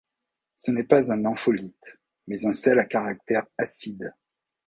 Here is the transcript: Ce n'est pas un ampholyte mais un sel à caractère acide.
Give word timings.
Ce 0.57 0.71
n'est 0.71 0.83
pas 0.85 1.11
un 1.13 1.25
ampholyte 1.25 1.99
mais 2.25 2.47
un 2.47 2.53
sel 2.53 2.79
à 2.79 2.85
caractère 2.85 3.45
acide. 3.55 4.11